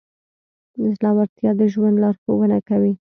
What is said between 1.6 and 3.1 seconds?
ژوند لارښوونه کوي.